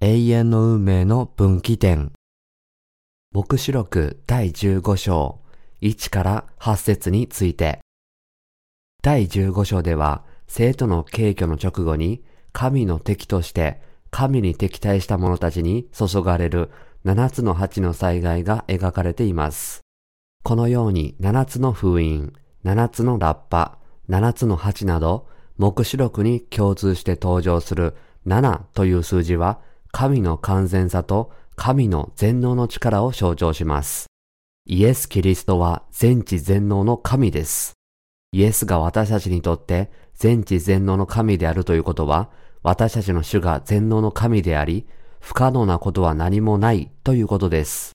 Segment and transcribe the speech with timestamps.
[0.00, 2.12] 永遠の運命の分岐点。
[3.32, 5.40] 目視録第15章
[5.82, 7.80] 1から8節について。
[9.02, 12.22] 第15章では、生徒の敬挙の直後に、
[12.52, 13.82] 神の敵として
[14.12, 16.70] 神に敵対した者たちに注がれる
[17.04, 19.80] 7つの鉢の災害が描かれています。
[20.44, 22.32] このように7つの封印、
[22.64, 27.96] 7つのラッパ、7つの鉢など、目視録に共通して登場する
[28.28, 29.58] 7という数字は、
[29.90, 34.06] 神の完全さと神の全能の力を象徴します。
[34.66, 37.72] イエス・キリストは全知全能の神です。
[38.32, 42.30] イエスが私たちにとって全知全能の神であるということは、
[42.62, 44.86] 私たちの主が全能の神であり、
[45.20, 47.92] 不可能なことは何もないということです。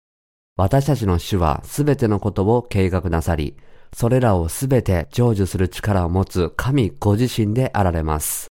[0.55, 3.55] 私たちの主はすべてのことを計画なさり、
[3.94, 8.52] それらをすべて成就する力を持つ神ご自身であられます。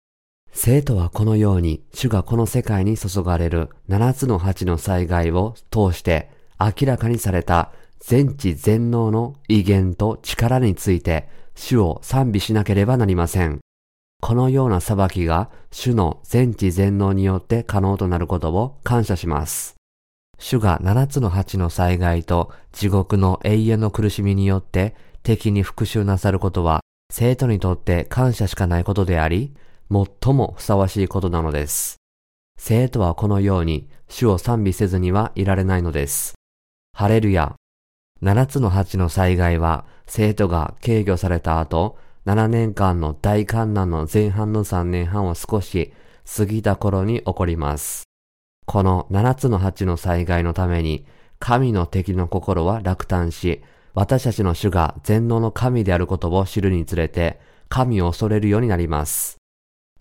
[0.56, 13.62] 生徒はこのように主がこの世界に注がれる七つの八の災害を通して明らかにされた全知全能の威厳と力について主を賛美しなければなりません。
[14.22, 19.76] このような裁きが主の全知全能によって可能となることを感謝します。
[20.38, 26.82] 主が七つの八の災害と地獄の永遠の苦しみによって敵に復讐なさることは
[27.12, 29.54] 生徒にとって感謝しかないことであり、
[29.92, 31.98] 最もふさわしいことなのです。
[32.58, 36.36] 生徒はこのように主を賛美せずにはいられないのです。
[36.94, 37.56] ハレルヤ。
[38.22, 45.94] 七つの八の災害は生徒が軽挙された後、7年間の大観難の前半の3年半を少し
[46.26, 48.04] 過ぎた頃に起こります。
[48.66, 51.06] この7つの8の災害のために、
[51.40, 53.62] 神の敵の心は落胆し、
[53.94, 59.43] 私たちの主が全能の神であることを知るにつれて、神を恐れるようになります。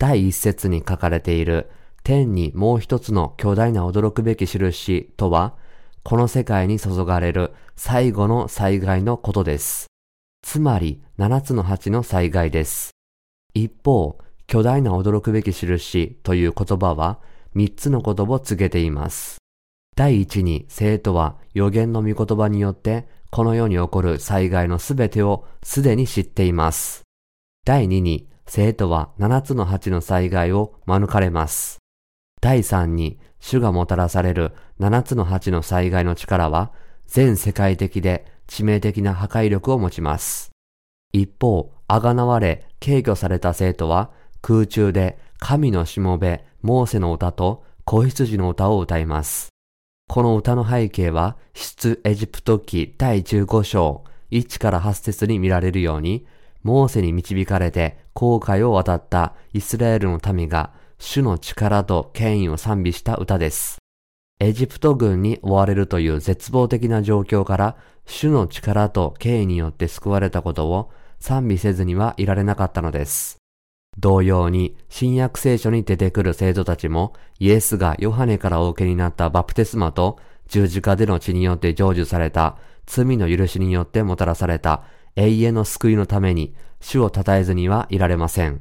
[0.02, 1.70] 第一節に書かれている
[2.02, 5.54] 天にもう一つの巨大な驚くべき印とは、
[6.02, 9.86] この世界に注がれる最後の災害のことです。
[10.42, 12.90] つまり七つの八の災害です。
[13.54, 14.18] 一方、
[14.48, 17.20] 巨大な驚くべき印という言葉は
[17.54, 19.38] 三つのことを告げています。
[19.94, 27.02] 第一に生徒は予言の御言葉によってこの世に起こる災害のすべてをすでに知っています。
[27.64, 31.78] 第二に生徒は七つの八の災害を免れます。
[32.40, 36.72] 第三に、主がもたらされる七つの八の災害の力は、
[37.06, 40.50] 全世界的で致命的な破壊力を持ちます。
[41.12, 44.10] 一方、あがなわれ、軽挙された生徒は、
[44.40, 49.50] 空中で神のしもべ、モーセの歌と子羊の歌を歌います。
[50.08, 56.26] この歌の背景は、出エジプト記第15章1から8節に見られるように、
[56.62, 63.78] モーセに導かれて航海を渡ったイスラエルの民が主の力と権威を賛美した歌です。
[64.40, 70.90] エジプト軍に追われるという絶望的な状況から主の力と権威によって救われたことを
[71.20, 73.38] 賛美せずにはいられなかったのです。
[73.98, 80.18] 同様に新約聖書に出てくる生徒たちもイエスがヨハネからお受けになったバプテスマと
[80.48, 82.56] 十字架での血によって成就された
[82.86, 84.82] 罪の許しによってもたらされた
[85.14, 88.60] 永遠の救いのために主を称えずにはいられません。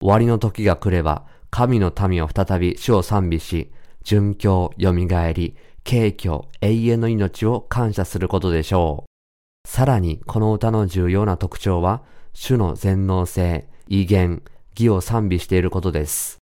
[0.00, 3.72] 終わりの時が来れば、神の民を再び主を賛美し、
[4.04, 4.92] 殉教、蘇
[5.32, 9.68] り、敬虚、永遠の命を感謝することでしょう。
[9.68, 12.02] さらに、この歌の重要な特徴は、
[12.32, 14.42] 主の全能性、威厳、
[14.76, 16.38] 義を賛美していることです。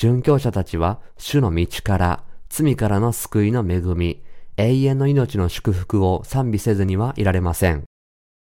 [0.00, 4.22] 殉教者たちは、主の道から、罪からの救いの恵み、
[4.56, 7.84] 永遠の命の祝福を賛美せずにはいられません。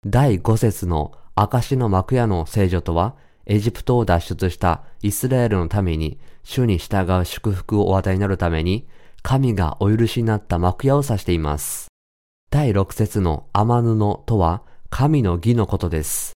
[0.06, 1.12] 第5節の
[1.42, 3.14] 証の幕屋の聖女とは、
[3.46, 8.86] エジプトを脱出したイスラエルのために、主に従う祝福をお与えになるために、
[9.22, 11.88] 神がお許しになった幕屋を指しています。
[12.50, 16.32] 第6節の天布とは、神の義のことです。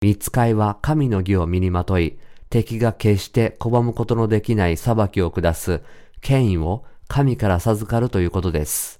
[0.00, 5.82] 見つかいは神の義を身にまとい、敵が決して拒むことのできない裁きを下す
[6.20, 8.98] 権威を神から授かるということです。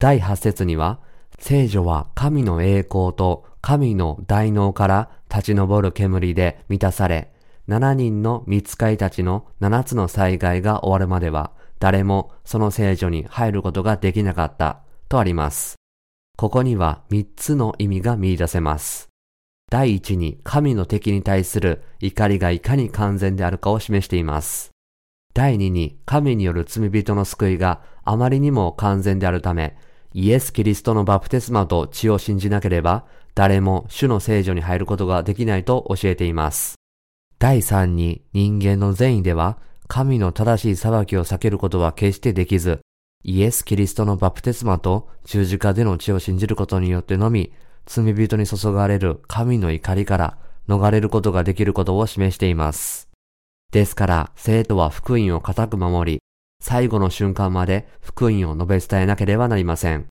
[0.00, 0.98] 第8節には、
[1.40, 7.32] 聖女は神の栄光と神の大能から立ち上る煙で満たされ、
[7.66, 15.76] 7人の見つかいたちの7つの災害が終わるまでは、誰もその聖女に入ることができなかったとあります。
[16.36, 19.08] ここには3つの意味が見出せます。
[19.70, 24.72] 第一に神の敵に対する怒りがいかに完全であるかを示しています。
[25.32, 29.76] 第二に神による罪人の救いがあまりにも完全であるため、
[30.12, 33.04] イエス・キリストのバプテスマと血を信じなければ、
[33.34, 36.74] 誰も主の聖女に入ることができないと教えています。
[37.38, 42.80] 第3に人間の善意では、神の正しい裁きを避けることは決してできず、
[43.22, 47.52] イエス・キリストのバプテスマと十字架での血を信じることによってのみ、
[47.86, 53.08] 罪人に注がれる神の怒りから逃れることができることを示しています。
[53.72, 56.20] ですから、生徒は福音を固く守り、
[56.60, 60.06] 最後の瞬間まで福音を述べ伝えなければなりません。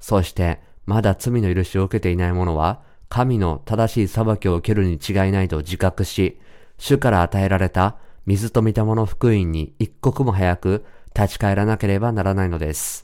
[0.00, 6.40] そして、まだ罪の許しを受けていない者は、神の正しい裁きを受けるに違いないと自覚し、
[6.78, 10.84] 主から与えられた水と見たもの福音に一刻も早く
[11.14, 13.02] 立ち返らなければならないのです。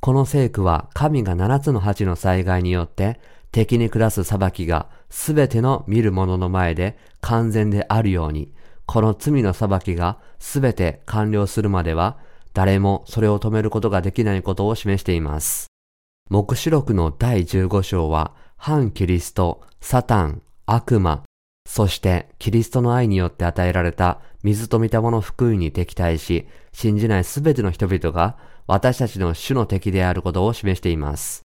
[0.00, 3.18] この聖句は神が七つの八の災害によって
[3.50, 8.52] 敵に下す裁きがすべての見る者の前で完全であるように、
[8.88, 12.16] この罪の裁きがすべて完了するまでは
[12.54, 15.66] 誰もそれを止めることができないことを示しています。
[16.30, 21.22] 目視録の第15章は反キリスト、サタン、悪魔、
[21.68, 31.42] そしてキリストの愛によって与えられた水と見たもの福音に敵対し、信じないすべての人々が私たちの主の敵であることを示しています。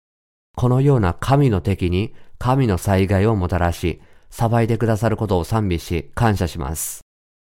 [0.55, 3.99] このような神の敵に神の災害をもたらし、
[4.29, 7.01] 裁いてくださることを賛美し感謝します。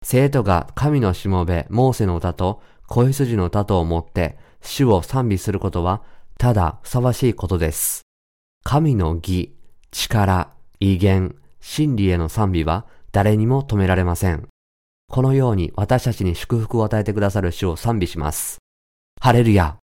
[0.04, 6.04] 生徒が神のしもべ、モーセの歌と子羊の歌とを持って主を賛美することは
[6.38, 8.02] ただふさわしいことです。
[8.64, 9.56] 神の義、
[9.92, 14.48] 力、威厳、真理への賛美は誰にも止められません。
[15.10, 18.58] このように私たちに祝福を与えてくださる主を賛美します。
[19.22, 19.78] ハレルヤ